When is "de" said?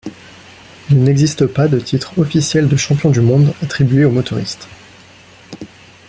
1.67-1.79, 2.67-2.75